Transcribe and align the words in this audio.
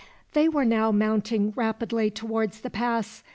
They 0.33 0.49
were 0.49 0.65
now 0.65 0.91
mounting 0.91 1.51
rapidly 1.55 2.09
towards 2.09 2.61
the 2.61 2.71
pass. 2.71 3.21